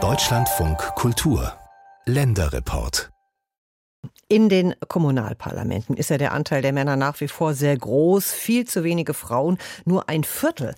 Deutschlandfunk 0.00 0.78
Kultur. 0.94 1.52
Länderreport. 2.04 3.10
In 4.28 4.48
den 4.48 4.76
Kommunalparlamenten 4.86 5.96
ist 5.96 6.10
ja 6.10 6.18
der 6.18 6.32
Anteil 6.32 6.62
der 6.62 6.72
Männer 6.72 6.94
nach 6.94 7.20
wie 7.20 7.26
vor 7.26 7.54
sehr 7.54 7.76
groß, 7.76 8.30
viel 8.30 8.68
zu 8.68 8.84
wenige 8.84 9.14
Frauen, 9.14 9.58
nur 9.84 10.08
ein 10.08 10.22
Viertel 10.22 10.76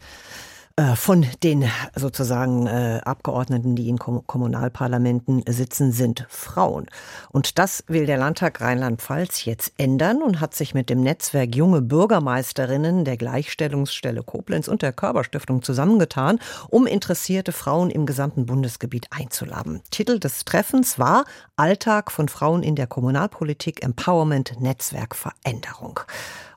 von 0.95 1.27
den 1.43 1.69
sozusagen 1.95 2.67
äh, 2.67 3.01
Abgeordneten, 3.05 3.77
die 3.77 3.89
in 3.89 3.99
Kommunalparlamenten 3.99 5.43
sitzen, 5.49 5.93
sind 5.93 6.27
Frauen. 6.29 6.87
Und 7.31 7.59
das 7.59 7.85
will 7.89 8.07
der 8.07 8.17
Landtag 8.17 8.61
Rheinland-Pfalz 8.61 9.45
jetzt 9.45 9.73
ändern 9.79 10.23
und 10.23 10.41
hat 10.41 10.55
sich 10.55 10.75
mit 10.75 10.89
dem 10.89 11.03
Netzwerk 11.03 11.55
Junge 11.55 11.83
Bürgermeisterinnen 11.83 13.05
der 13.05 13.17
Gleichstellungsstelle 13.17 14.23
Koblenz 14.23 14.69
und 14.69 14.83
der 14.83 14.93
Körperstiftung 14.93 15.63
zusammengetan, 15.63 16.39
um 16.69 16.87
interessierte 16.87 17.53
Frauen 17.53 17.91
im 17.91 18.07
gesamten 18.07 18.47
Bundesgebiet 18.47 19.09
einzuladen. 19.11 19.83
Titel 19.91 20.19
des 20.19 20.45
Treffens 20.45 20.99
war 20.99 21.25
Alltag 21.57 22.11
von 22.11 22.29
Frauen 22.29 22.63
in 22.63 22.77
der 22.77 22.87
Kommunalpolitik 22.87 23.83
Empowerment 23.83 24.61
Netzwerk 24.61 25.15
Veränderung. 25.15 26.01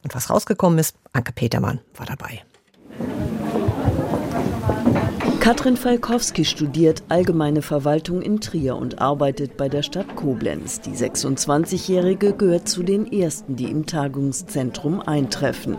Und 0.03 0.15
was 0.15 0.29
rausgekommen 0.29 0.79
ist, 0.79 0.95
Anke 1.11 1.33
Petermann 1.33 1.79
war 1.95 2.05
dabei. 2.05 2.43
Katrin 5.43 5.75
Falkowski 5.75 6.45
studiert 6.45 7.03
Allgemeine 7.09 7.61
Verwaltung 7.61 8.21
in 8.21 8.39
Trier 8.39 8.77
und 8.77 9.01
arbeitet 9.01 9.57
bei 9.57 9.67
der 9.67 9.83
Stadt 9.83 10.15
Koblenz. 10.15 10.79
Die 10.79 10.91
26-Jährige 10.91 12.31
gehört 12.31 12.69
zu 12.69 12.81
den 12.81 13.11
ersten, 13.11 13.57
die 13.57 13.69
im 13.69 13.85
Tagungszentrum 13.85 15.01
eintreffen. 15.01 15.77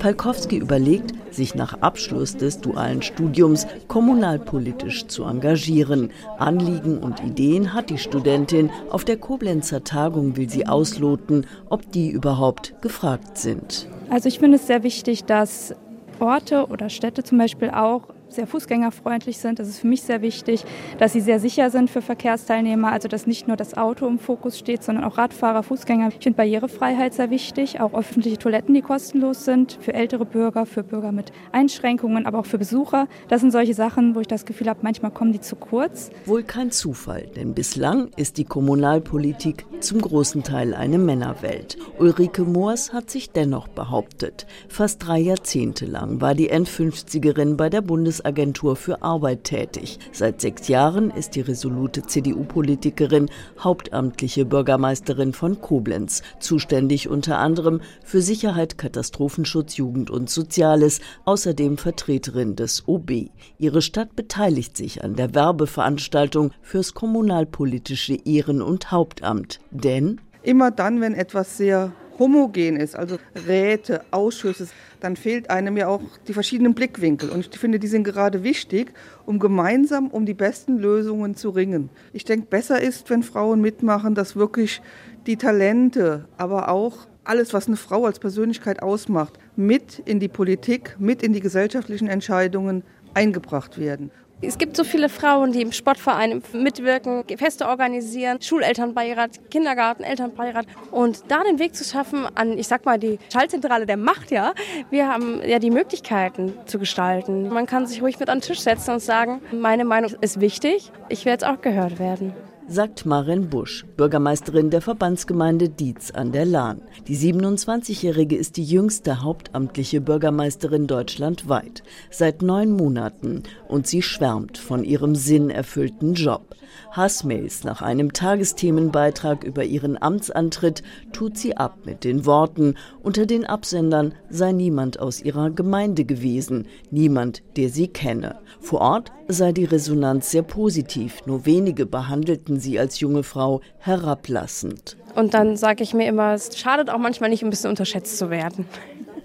Falkowski 0.00 0.58
überlegt, 0.58 1.14
sich 1.34 1.54
nach 1.54 1.80
Abschluss 1.80 2.36
des 2.36 2.60
dualen 2.60 3.00
Studiums 3.00 3.66
kommunalpolitisch 3.88 5.06
zu 5.06 5.24
engagieren. 5.24 6.10
Anliegen 6.36 6.98
und 6.98 7.24
Ideen 7.24 7.72
hat 7.72 7.88
die 7.88 7.96
Studentin. 7.96 8.68
Auf 8.90 9.06
der 9.06 9.16
Koblenzer 9.16 9.82
Tagung 9.82 10.36
will 10.36 10.50
sie 10.50 10.66
ausloten, 10.66 11.46
ob 11.70 11.90
die 11.90 12.10
überhaupt 12.10 12.74
gefragt 12.82 13.38
sind. 13.38 13.88
Also 14.10 14.28
ich 14.28 14.40
finde 14.40 14.58
es 14.58 14.66
sehr 14.66 14.82
wichtig, 14.82 15.24
dass 15.24 15.74
Orte 16.20 16.66
oder 16.66 16.90
Städte 16.90 17.22
zum 17.22 17.38
Beispiel 17.38 17.70
auch 17.70 18.14
sehr 18.28 18.46
fußgängerfreundlich 18.46 19.38
sind. 19.38 19.58
Das 19.58 19.68
ist 19.68 19.80
für 19.80 19.86
mich 19.86 20.02
sehr 20.02 20.22
wichtig, 20.22 20.64
dass 20.98 21.12
sie 21.12 21.20
sehr 21.20 21.40
sicher 21.40 21.70
sind 21.70 21.90
für 21.90 22.02
Verkehrsteilnehmer, 22.02 22.92
also 22.92 23.08
dass 23.08 23.26
nicht 23.26 23.48
nur 23.48 23.56
das 23.56 23.76
Auto 23.76 24.06
im 24.06 24.18
Fokus 24.18 24.58
steht, 24.58 24.82
sondern 24.82 25.04
auch 25.04 25.18
Radfahrer, 25.18 25.62
Fußgänger. 25.62 26.08
Ich 26.08 26.22
finde 26.22 26.36
Barrierefreiheit 26.36 27.14
sehr 27.14 27.30
wichtig, 27.30 27.80
auch 27.80 27.94
öffentliche 27.94 28.38
Toiletten, 28.38 28.74
die 28.74 28.82
kostenlos 28.82 29.44
sind 29.44 29.78
für 29.80 29.94
ältere 29.94 30.24
Bürger, 30.24 30.66
für 30.66 30.82
Bürger 30.82 31.12
mit 31.12 31.32
Einschränkungen, 31.52 32.26
aber 32.26 32.40
auch 32.40 32.46
für 32.46 32.58
Besucher. 32.58 33.08
Das 33.28 33.40
sind 33.40 33.50
solche 33.50 33.74
Sachen, 33.74 34.14
wo 34.14 34.20
ich 34.20 34.28
das 34.28 34.44
Gefühl 34.44 34.68
habe, 34.68 34.80
manchmal 34.82 35.10
kommen 35.10 35.32
die 35.32 35.40
zu 35.40 35.56
kurz. 35.56 36.10
Wohl 36.24 36.42
kein 36.42 36.70
Zufall, 36.70 37.26
denn 37.36 37.54
bislang 37.54 38.08
ist 38.16 38.38
die 38.38 38.44
Kommunalpolitik 38.44 39.66
zum 39.80 40.00
großen 40.00 40.42
Teil 40.42 40.74
eine 40.74 40.98
Männerwelt. 40.98 41.76
Ulrike 41.98 42.42
Moors 42.42 42.92
hat 42.92 43.10
sich 43.10 43.30
dennoch 43.30 43.68
behauptet. 43.68 44.46
Fast 44.68 45.06
drei 45.06 45.18
Jahrzehnte 45.18 45.86
lang 45.86 46.20
war 46.20 46.34
die 46.34 46.52
N50erin 46.52 47.56
bei 47.56 47.70
der 47.70 47.82
Bundes 47.82 48.15
Bundesagentur 48.16 48.76
für 48.76 49.02
Arbeit 49.02 49.44
tätig. 49.44 49.98
Seit 50.12 50.40
sechs 50.40 50.68
Jahren 50.68 51.10
ist 51.10 51.34
die 51.34 51.40
resolute 51.40 52.02
CDU-Politikerin 52.02 53.28
hauptamtliche 53.58 54.44
Bürgermeisterin 54.44 55.32
von 55.32 55.60
Koblenz, 55.60 56.22
zuständig 56.40 57.08
unter 57.08 57.38
anderem 57.38 57.80
für 58.04 58.22
Sicherheit, 58.22 58.78
Katastrophenschutz, 58.78 59.76
Jugend 59.76 60.10
und 60.10 60.30
Soziales, 60.30 61.00
außerdem 61.24 61.78
Vertreterin 61.78 62.56
des 62.56 62.86
OB. 62.86 63.30
Ihre 63.58 63.82
Stadt 63.82 64.16
beteiligt 64.16 64.76
sich 64.76 65.04
an 65.04 65.14
der 65.14 65.34
Werbeveranstaltung 65.34 66.52
fürs 66.62 66.94
kommunalpolitische 66.94 68.14
Ehren- 68.14 68.62
und 68.62 68.90
Hauptamt. 68.90 69.60
Denn 69.70 70.20
immer 70.46 70.70
dann, 70.70 71.00
wenn 71.00 71.14
etwas 71.14 71.56
sehr 71.56 71.92
homogen 72.18 72.76
ist, 72.76 72.96
also 72.96 73.18
Räte, 73.46 74.02
Ausschüsse, 74.10 74.68
dann 75.00 75.16
fehlt 75.16 75.50
einem 75.50 75.76
ja 75.76 75.88
auch 75.88 76.00
die 76.26 76.32
verschiedenen 76.32 76.74
Blickwinkel. 76.74 77.28
Und 77.28 77.46
ich 77.52 77.60
finde, 77.60 77.78
die 77.78 77.86
sind 77.86 78.04
gerade 78.04 78.42
wichtig, 78.42 78.92
um 79.26 79.38
gemeinsam 79.38 80.08
um 80.08 80.24
die 80.24 80.34
besten 80.34 80.78
Lösungen 80.78 81.34
zu 81.34 81.50
ringen. 81.50 81.90
Ich 82.12 82.24
denke, 82.24 82.46
besser 82.46 82.80
ist, 82.80 83.10
wenn 83.10 83.22
Frauen 83.22 83.60
mitmachen, 83.60 84.14
dass 84.14 84.36
wirklich 84.36 84.80
die 85.26 85.36
Talente, 85.36 86.26
aber 86.38 86.70
auch 86.70 87.06
alles, 87.24 87.52
was 87.52 87.66
eine 87.66 87.76
Frau 87.76 88.06
als 88.06 88.18
Persönlichkeit 88.18 88.82
ausmacht, 88.82 89.38
mit 89.56 89.98
in 90.04 90.20
die 90.20 90.28
Politik, 90.28 90.96
mit 90.98 91.22
in 91.22 91.32
die 91.32 91.40
gesellschaftlichen 91.40 92.08
Entscheidungen 92.08 92.84
eingebracht 93.14 93.78
werden. 93.78 94.10
Es 94.42 94.58
gibt 94.58 94.76
so 94.76 94.84
viele 94.84 95.08
Frauen, 95.08 95.52
die 95.52 95.62
im 95.62 95.72
Sportverein 95.72 96.42
mitwirken, 96.52 97.24
Feste 97.38 97.66
organisieren, 97.66 98.42
Schulelternbeirat, 98.42 99.50
Kindergarten, 99.50 100.04
Elternbeirat. 100.04 100.66
Und 100.90 101.24
da 101.28 101.42
den 101.42 101.58
Weg 101.58 101.74
zu 101.74 101.84
schaffen 101.84 102.26
an, 102.34 102.58
ich 102.58 102.68
sag 102.68 102.84
mal, 102.84 102.98
die 102.98 103.18
Schaltzentrale 103.32 103.86
der 103.86 103.96
Macht, 103.96 104.30
ja. 104.30 104.52
Wir 104.90 105.08
haben 105.08 105.40
ja 105.42 105.58
die 105.58 105.70
Möglichkeiten 105.70 106.52
zu 106.66 106.78
gestalten. 106.78 107.48
Man 107.48 107.64
kann 107.64 107.86
sich 107.86 108.02
ruhig 108.02 108.20
mit 108.20 108.28
an 108.28 108.38
den 108.38 108.42
Tisch 108.42 108.60
setzen 108.60 108.90
und 108.90 109.00
sagen, 109.00 109.40
meine 109.52 109.86
Meinung 109.86 110.12
ist 110.20 110.38
wichtig, 110.38 110.92
ich 111.08 111.24
werde 111.24 111.44
jetzt 111.44 111.46
auch 111.46 111.62
gehört 111.62 111.98
werden 111.98 112.34
sagt 112.68 113.06
Maren 113.06 113.48
Busch, 113.48 113.84
Bürgermeisterin 113.96 114.70
der 114.70 114.80
Verbandsgemeinde 114.80 115.68
Dietz 115.68 116.10
an 116.10 116.32
der 116.32 116.44
Lahn. 116.44 116.82
Die 117.06 117.16
27-Jährige 117.16 118.36
ist 118.36 118.56
die 118.56 118.64
jüngste 118.64 119.22
hauptamtliche 119.22 120.00
Bürgermeisterin 120.00 120.86
deutschlandweit. 120.86 121.84
Seit 122.10 122.42
neun 122.42 122.72
Monaten. 122.72 123.44
Und 123.68 123.86
sie 123.86 124.02
schwärmt 124.02 124.58
von 124.58 124.82
ihrem 124.82 125.14
sinnerfüllten 125.14 126.14
Job. 126.14 126.56
Hassmails 126.90 127.64
nach 127.64 127.82
einem 127.82 128.12
Tagesthemenbeitrag 128.12 129.44
über 129.44 129.64
ihren 129.64 130.00
Amtsantritt 130.00 130.82
tut 131.12 131.36
sie 131.36 131.56
ab 131.56 131.78
mit 131.84 132.04
den 132.04 132.26
Worten, 132.26 132.74
unter 133.02 133.26
den 133.26 133.44
Absendern 133.44 134.14
sei 134.30 134.52
niemand 134.52 134.98
aus 134.98 135.22
ihrer 135.22 135.50
Gemeinde 135.50 136.04
gewesen, 136.04 136.66
niemand, 136.90 137.42
der 137.56 137.68
sie 137.68 137.88
kenne. 137.88 138.40
Vor 138.60 138.80
Ort 138.80 139.12
sei 139.28 139.52
die 139.52 139.64
Resonanz 139.64 140.30
sehr 140.30 140.42
positiv, 140.42 141.22
nur 141.26 141.46
wenige 141.46 141.86
behandelten 141.86 142.55
sie 142.60 142.78
als 142.78 143.00
junge 143.00 143.22
Frau 143.22 143.60
herablassend. 143.78 144.96
Und 145.14 145.34
dann 145.34 145.56
sage 145.56 145.82
ich 145.82 145.94
mir 145.94 146.06
immer, 146.06 146.34
es 146.34 146.58
schadet 146.58 146.90
auch 146.90 146.98
manchmal 146.98 147.30
nicht, 147.30 147.42
ein 147.42 147.50
bisschen 147.50 147.70
unterschätzt 147.70 148.18
zu 148.18 148.30
werden. 148.30 148.66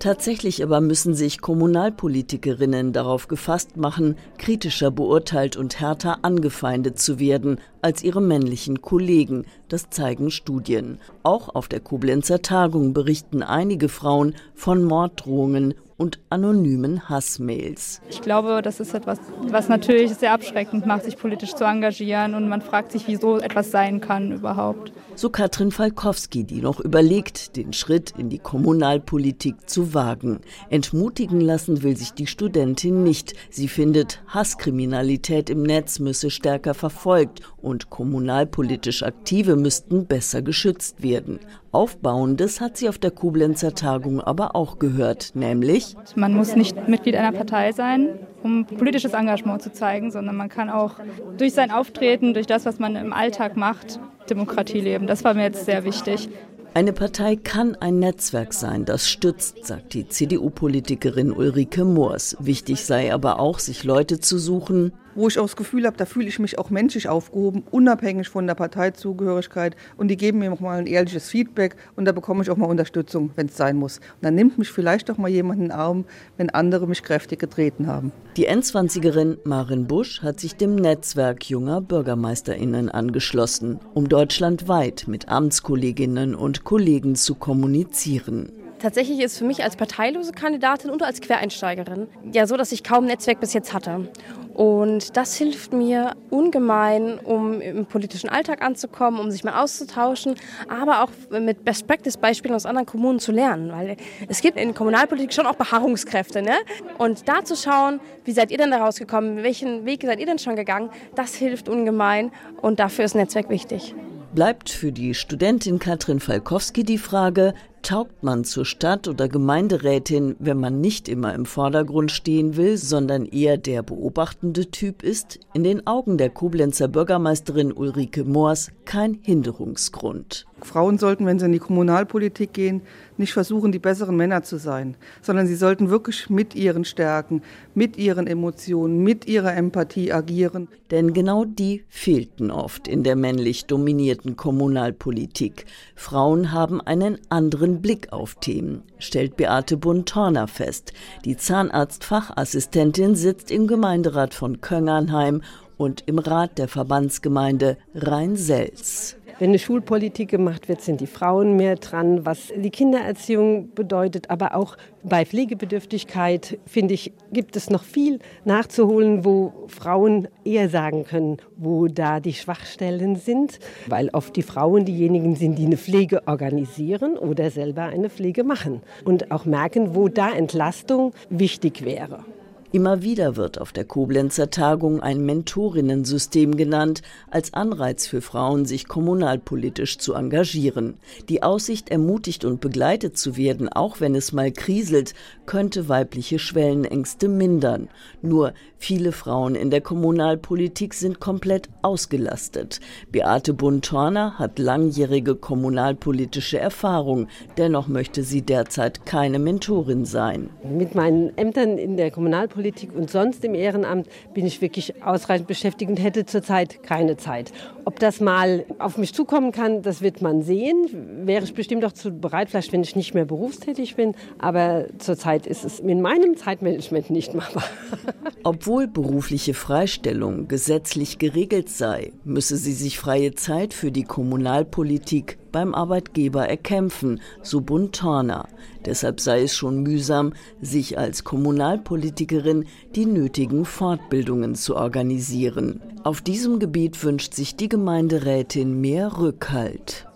Tatsächlich 0.01 0.63
aber 0.63 0.81
müssen 0.81 1.13
sich 1.13 1.41
Kommunalpolitikerinnen 1.41 2.91
darauf 2.91 3.27
gefasst 3.27 3.77
machen, 3.77 4.15
kritischer 4.39 4.89
beurteilt 4.89 5.57
und 5.57 5.79
härter 5.79 6.19
angefeindet 6.23 6.97
zu 6.97 7.19
werden 7.19 7.59
als 7.83 8.03
ihre 8.03 8.19
männlichen 8.19 8.81
Kollegen. 8.81 9.45
Das 9.69 9.91
zeigen 9.91 10.31
Studien. 10.31 10.97
Auch 11.21 11.53
auf 11.53 11.67
der 11.67 11.81
Koblenzer 11.81 12.41
Tagung 12.41 12.93
berichten 12.93 13.43
einige 13.43 13.89
Frauen 13.89 14.33
von 14.55 14.83
Morddrohungen 14.83 15.75
und 16.01 16.19
anonymen 16.29 17.09
Hassmails. 17.09 18.01
Ich 18.09 18.21
glaube, 18.21 18.63
das 18.63 18.79
ist 18.79 18.95
etwas, 18.95 19.19
was 19.43 19.69
natürlich 19.69 20.15
sehr 20.15 20.33
abschreckend 20.33 20.87
macht, 20.87 21.03
sich 21.03 21.15
politisch 21.15 21.53
zu 21.53 21.63
engagieren 21.63 22.33
und 22.33 22.49
man 22.49 22.61
fragt 22.61 22.91
sich, 22.91 23.07
wieso 23.07 23.37
etwas 23.37 23.69
sein 23.69 24.01
kann 24.01 24.31
überhaupt. 24.31 24.91
So 25.13 25.29
Katrin 25.29 25.69
Falkowski, 25.71 26.43
die 26.43 26.61
noch 26.61 26.79
überlegt, 26.79 27.55
den 27.55 27.73
Schritt 27.73 28.15
in 28.17 28.29
die 28.29 28.39
Kommunalpolitik 28.39 29.69
zu 29.69 29.93
wagen. 29.93 30.39
Entmutigen 30.71 31.39
lassen 31.39 31.83
will 31.83 31.95
sich 31.95 32.13
die 32.13 32.25
Studentin 32.25 33.03
nicht. 33.03 33.35
Sie 33.51 33.67
findet, 33.67 34.23
Hasskriminalität 34.25 35.51
im 35.51 35.61
Netz 35.61 35.99
müsse 35.99 36.31
stärker 36.31 36.73
verfolgt 36.73 37.41
und 37.61 37.91
kommunalpolitisch 37.91 39.03
Aktive 39.03 39.55
müssten 39.55 40.07
besser 40.07 40.41
geschützt 40.41 41.03
werden. 41.03 41.39
Aufbauendes 41.71 42.59
hat 42.59 42.75
sie 42.75 42.89
auf 42.89 42.97
der 42.97 43.11
Koblenzer 43.11 43.73
Tagung 43.73 44.19
aber 44.19 44.55
auch 44.55 44.77
gehört, 44.77 45.31
nämlich 45.35 45.95
man 46.15 46.33
muss 46.33 46.55
nicht 46.55 46.89
Mitglied 46.89 47.15
einer 47.15 47.31
Partei 47.31 47.71
sein, 47.71 48.19
um 48.43 48.65
politisches 48.65 49.13
Engagement 49.13 49.61
zu 49.61 49.71
zeigen, 49.71 50.11
sondern 50.11 50.35
man 50.35 50.49
kann 50.49 50.69
auch 50.69 50.95
durch 51.37 51.53
sein 51.53 51.71
Auftreten, 51.71 52.33
durch 52.33 52.47
das, 52.47 52.65
was 52.65 52.79
man 52.79 52.97
im 52.97 53.13
Alltag 53.13 53.55
macht, 53.55 53.99
Demokratie 54.29 54.81
leben. 54.81 55.07
Das 55.07 55.23
war 55.23 55.33
mir 55.33 55.43
jetzt 55.43 55.65
sehr 55.65 55.85
wichtig. 55.85 56.29
Eine 56.73 56.93
Partei 56.93 57.35
kann 57.35 57.75
ein 57.75 57.99
Netzwerk 57.99 58.53
sein, 58.53 58.85
das 58.85 59.09
stützt, 59.09 59.65
sagt 59.65 59.93
die 59.93 60.07
CDU-Politikerin 60.07 61.33
Ulrike 61.33 61.83
Moors. 61.83 62.37
Wichtig 62.39 62.85
sei 62.85 63.13
aber 63.13 63.39
auch, 63.39 63.59
sich 63.59 63.83
Leute 63.83 64.21
zu 64.21 64.37
suchen, 64.37 64.93
wo 65.15 65.27
ich 65.27 65.39
auch 65.39 65.45
das 65.45 65.55
Gefühl 65.55 65.85
habe, 65.85 65.97
da 65.97 66.05
fühle 66.05 66.27
ich 66.27 66.39
mich 66.39 66.57
auch 66.57 66.69
menschlich 66.69 67.09
aufgehoben, 67.09 67.63
unabhängig 67.71 68.29
von 68.29 68.47
der 68.47 68.55
Parteizugehörigkeit. 68.55 69.75
Und 69.97 70.09
die 70.09 70.17
geben 70.17 70.39
mir 70.39 70.51
auch 70.51 70.59
mal 70.59 70.79
ein 70.79 70.87
ehrliches 70.87 71.29
Feedback 71.29 71.75
und 71.95 72.05
da 72.05 72.11
bekomme 72.11 72.43
ich 72.43 72.49
auch 72.49 72.57
mal 72.57 72.67
Unterstützung, 72.67 73.31
wenn 73.35 73.47
es 73.47 73.57
sein 73.57 73.77
muss. 73.77 73.97
Und 73.97 74.23
dann 74.23 74.35
nimmt 74.35 74.57
mich 74.57 74.69
vielleicht 74.69 75.09
auch 75.11 75.17
mal 75.17 75.29
jemand 75.29 75.59
in 75.59 75.65
den 75.65 75.71
Arm, 75.71 76.05
wenn 76.37 76.49
andere 76.49 76.87
mich 76.87 77.03
kräftig 77.03 77.39
getreten 77.39 77.87
haben. 77.87 78.11
Die 78.37 78.49
N20erin 78.49 79.37
Marin 79.43 79.87
Busch 79.87 80.21
hat 80.21 80.39
sich 80.39 80.55
dem 80.55 80.75
Netzwerk 80.75 81.49
junger 81.49 81.81
BürgermeisterInnen 81.81 82.89
angeschlossen, 82.89 83.79
um 83.93 84.07
deutschlandweit 84.07 85.05
mit 85.07 85.29
Amtskolleginnen 85.29 86.35
und 86.35 86.63
Kollegen 86.63 87.15
zu 87.15 87.35
kommunizieren. 87.35 88.51
Tatsächlich 88.81 89.19
ist 89.19 89.37
für 89.37 89.45
mich 89.45 89.63
als 89.63 89.75
parteilose 89.75 90.31
Kandidatin 90.31 90.89
und 90.89 91.03
als 91.03 91.21
Quereinsteigerin 91.21 92.07
ja 92.33 92.47
so, 92.47 92.57
dass 92.57 92.71
ich 92.71 92.83
kaum 92.83 93.05
Netzwerk 93.05 93.39
bis 93.39 93.53
jetzt 93.53 93.73
hatte. 93.73 94.07
Und 94.53 95.15
das 95.15 95.35
hilft 95.35 95.73
mir 95.73 96.11
ungemein, 96.29 97.19
um 97.19 97.61
im 97.61 97.85
politischen 97.85 98.29
Alltag 98.29 98.61
anzukommen, 98.61 99.19
um 99.19 99.31
sich 99.31 99.43
mal 99.43 99.61
auszutauschen, 99.61 100.35
aber 100.67 101.03
auch 101.03 101.09
mit 101.39 101.63
Best-Practice-Beispielen 101.63 102.53
aus 102.55 102.65
anderen 102.65 102.85
Kommunen 102.85 103.19
zu 103.19 103.31
lernen. 103.31 103.71
Weil 103.71 103.97
es 104.27 104.41
gibt 104.41 104.57
in 104.57 104.73
Kommunalpolitik 104.73 105.33
schon 105.33 105.45
auch 105.45 105.55
Beharrungskräfte. 105.55 106.41
Ne? 106.41 106.55
Und 106.97 107.27
da 107.29 107.43
zu 107.43 107.55
schauen, 107.55 107.99
wie 108.25 108.33
seid 108.33 108.51
ihr 108.51 108.57
denn 108.57 108.71
da 108.71 108.77
rausgekommen, 108.77 109.43
welchen 109.43 109.85
Weg 109.85 110.03
seid 110.03 110.19
ihr 110.19 110.25
denn 110.25 110.39
schon 110.39 110.55
gegangen, 110.55 110.89
das 111.15 111.35
hilft 111.35 111.69
ungemein 111.69 112.31
und 112.61 112.79
dafür 112.79 113.05
ist 113.05 113.15
Netzwerk 113.15 113.49
wichtig. 113.49 113.95
Bleibt 114.33 114.69
für 114.69 114.93
die 114.93 115.13
Studentin 115.13 115.77
Katrin 115.77 116.21
Falkowski 116.21 116.83
die 116.83 116.97
Frage, 116.97 117.53
taugt 117.81 118.23
man 118.23 118.43
zur 118.43 118.65
Stadt- 118.65 119.07
oder 119.07 119.27
Gemeinderätin, 119.27 120.35
wenn 120.39 120.59
man 120.59 120.81
nicht 120.81 121.09
immer 121.09 121.33
im 121.33 121.45
Vordergrund 121.45 122.11
stehen 122.11 122.55
will, 122.55 122.77
sondern 122.77 123.25
eher 123.25 123.57
der 123.57 123.83
beobachtende 123.83 124.71
Typ 124.71 125.03
ist? 125.03 125.39
In 125.53 125.63
den 125.63 125.85
Augen 125.87 126.17
der 126.17 126.29
Koblenzer 126.29 126.87
Bürgermeisterin 126.87 127.71
Ulrike 127.71 128.23
Moors 128.23 128.71
kein 128.85 129.19
Hinderungsgrund. 129.21 130.45
Frauen 130.65 130.97
sollten, 130.97 131.25
wenn 131.25 131.39
sie 131.39 131.45
in 131.45 131.51
die 131.53 131.59
Kommunalpolitik 131.59 132.53
gehen, 132.53 132.81
nicht 133.17 133.33
versuchen, 133.33 133.71
die 133.71 133.79
besseren 133.79 134.15
Männer 134.15 134.43
zu 134.43 134.57
sein, 134.57 134.95
sondern 135.21 135.47
sie 135.47 135.55
sollten 135.55 135.89
wirklich 135.89 136.29
mit 136.29 136.55
ihren 136.55 136.85
Stärken, 136.85 137.41
mit 137.73 137.97
ihren 137.97 138.27
Emotionen, 138.27 138.99
mit 138.99 139.27
ihrer 139.27 139.55
Empathie 139.55 140.11
agieren. 140.11 140.67
Denn 140.91 141.13
genau 141.13 141.45
die 141.45 141.83
fehlten 141.87 142.51
oft 142.51 142.87
in 142.87 143.03
der 143.03 143.15
männlich 143.15 143.65
dominierten 143.65 144.35
Kommunalpolitik. 144.35 145.65
Frauen 145.95 146.51
haben 146.51 146.81
einen 146.81 147.17
anderen 147.29 147.70
Blick 147.79 148.11
auf 148.11 148.35
Themen, 148.35 148.83
stellt 148.97 149.37
Beate 149.37 149.77
Buntorner 149.77 150.47
fest. 150.47 150.93
Die 151.23 151.37
Zahnarztfachassistentin 151.37 153.15
sitzt 153.15 153.51
im 153.51 153.67
Gemeinderat 153.67 154.33
von 154.33 154.59
Köngernheim 154.59 155.43
und 155.77 156.03
im 156.07 156.19
Rat 156.19 156.57
der 156.57 156.67
Verbandsgemeinde 156.67 157.77
Rhein-Selz. 157.93 159.15
Wenn 159.41 159.49
eine 159.49 159.57
Schulpolitik 159.57 160.29
gemacht 160.29 160.69
wird, 160.69 160.81
sind 160.81 161.01
die 161.01 161.07
Frauen 161.07 161.55
mehr 161.55 161.75
dran, 161.75 162.27
was 162.27 162.53
die 162.55 162.69
Kindererziehung 162.69 163.73
bedeutet. 163.73 164.29
Aber 164.29 164.53
auch 164.53 164.77
bei 165.01 165.25
Pflegebedürftigkeit, 165.25 166.59
finde 166.67 166.93
ich, 166.93 167.11
gibt 167.33 167.55
es 167.55 167.71
noch 167.71 167.81
viel 167.81 168.19
nachzuholen, 168.45 169.25
wo 169.25 169.51
Frauen 169.65 170.27
eher 170.43 170.69
sagen 170.69 171.05
können, 171.05 171.37
wo 171.57 171.87
da 171.87 172.19
die 172.19 172.33
Schwachstellen 172.33 173.15
sind. 173.15 173.57
Weil 173.87 174.09
oft 174.09 174.35
die 174.35 174.43
Frauen 174.43 174.85
diejenigen 174.85 175.35
sind, 175.35 175.57
die 175.57 175.65
eine 175.65 175.77
Pflege 175.77 176.27
organisieren 176.27 177.17
oder 177.17 177.49
selber 177.49 177.85
eine 177.85 178.11
Pflege 178.11 178.43
machen. 178.43 178.83
Und 179.05 179.31
auch 179.31 179.45
merken, 179.45 179.95
wo 179.95 180.07
da 180.07 180.31
Entlastung 180.31 181.13
wichtig 181.31 181.83
wäre. 181.83 182.25
Immer 182.73 183.01
wieder 183.01 183.35
wird 183.35 183.59
auf 183.59 183.73
der 183.73 183.83
Koblenzer 183.83 184.49
Tagung 184.49 185.01
ein 185.01 185.25
Mentorinnensystem 185.25 186.55
genannt, 186.55 187.01
als 187.29 187.53
Anreiz 187.53 188.07
für 188.07 188.21
Frauen, 188.21 188.63
sich 188.63 188.87
kommunalpolitisch 188.87 189.97
zu 189.97 190.13
engagieren. 190.13 190.93
Die 191.27 191.43
Aussicht, 191.43 191.89
ermutigt 191.89 192.45
und 192.45 192.61
begleitet 192.61 193.17
zu 193.17 193.35
werden, 193.35 193.67
auch 193.67 193.99
wenn 193.99 194.15
es 194.15 194.31
mal 194.31 194.53
kriselt, 194.53 195.15
könnte 195.45 195.89
weibliche 195.89 196.39
Schwellenängste 196.39 197.27
mindern. 197.27 197.89
Nur 198.21 198.53
viele 198.77 199.11
Frauen 199.11 199.55
in 199.55 199.69
der 199.69 199.81
Kommunalpolitik 199.81 200.93
sind 200.93 201.19
komplett 201.19 201.67
ausgelastet. 201.81 202.79
Beate 203.11 203.53
Buntorner 203.53 204.39
hat 204.39 204.59
langjährige 204.59 205.35
kommunalpolitische 205.35 206.57
Erfahrung. 206.57 207.27
Dennoch 207.57 207.89
möchte 207.89 208.23
sie 208.23 208.43
derzeit 208.43 209.05
keine 209.05 209.39
Mentorin 209.39 210.05
sein. 210.05 210.49
Mit 210.63 210.95
meinen 210.95 211.37
Ämtern 211.37 211.77
in 211.77 211.97
der 211.97 212.11
Kommunalpolitik 212.11 212.60
Politik 212.61 212.93
und 212.93 213.09
sonst 213.09 213.43
im 213.43 213.55
Ehrenamt 213.55 214.07
bin 214.35 214.45
ich 214.45 214.61
wirklich 214.61 215.03
ausreichend 215.03 215.47
beschäftigt 215.47 215.89
und 215.89 215.97
hätte 215.97 216.27
zurzeit 216.27 216.83
keine 216.83 217.17
Zeit. 217.17 217.51
Ob 217.85 217.97
das 217.97 218.21
mal 218.21 218.65
auf 218.77 218.99
mich 218.99 219.15
zukommen 219.15 219.51
kann, 219.51 219.81
das 219.81 220.03
wird 220.03 220.21
man 220.21 220.43
sehen. 220.43 221.25
Wäre 221.25 221.43
ich 221.43 221.55
bestimmt 221.55 221.83
auch 221.85 221.91
zu 221.91 222.11
bereit, 222.11 222.51
vielleicht 222.51 222.71
wenn 222.71 222.83
ich 222.83 222.95
nicht 222.95 223.15
mehr 223.15 223.25
berufstätig 223.25 223.95
bin. 223.95 224.13
Aber 224.37 224.85
zurzeit 224.99 225.47
ist 225.47 225.65
es 225.65 225.79
in 225.79 226.01
meinem 226.01 226.37
Zeitmanagement 226.37 227.09
nicht 227.09 227.33
machbar. 227.33 227.63
Obwohl 228.43 228.87
berufliche 228.87 229.55
Freistellung 229.55 230.47
gesetzlich 230.47 231.17
geregelt 231.17 231.69
sei, 231.69 232.11
müsse 232.23 232.57
sie 232.57 232.73
sich 232.73 232.99
freie 232.99 233.33
Zeit 233.33 233.73
für 233.73 233.91
die 233.91 234.03
Kommunalpolitik 234.03 235.39
beim 235.51 235.73
Arbeitgeber 235.73 236.47
erkämpfen, 236.47 237.21
so 237.41 237.61
Buntorner. 237.61 238.47
Deshalb 238.85 239.19
sei 239.19 239.43
es 239.43 239.55
schon 239.55 239.83
mühsam, 239.83 240.33
sich 240.61 240.97
als 240.97 241.23
Kommunalpolitikerin 241.23 242.65
die 242.95 243.05
nötigen 243.05 243.65
Fortbildungen 243.65 244.55
zu 244.55 244.75
organisieren. 244.75 245.81
Auf 246.03 246.21
diesem 246.21 246.59
Gebiet 246.59 247.03
wünscht 247.03 247.33
sich 247.33 247.55
die 247.55 247.69
Gemeinderätin 247.69 248.81
mehr 248.81 249.17
Rückhalt 249.17 250.07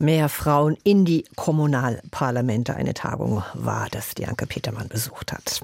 mehr 0.00 0.28
Frauen 0.28 0.76
in 0.82 1.04
die 1.04 1.24
Kommunalparlamente. 1.36 2.74
Eine 2.74 2.94
Tagung 2.94 3.42
war, 3.54 3.88
dass 3.90 4.14
die 4.14 4.26
Anke 4.26 4.46
Petermann 4.46 4.88
besucht 4.88 5.32
hat. 5.32 5.62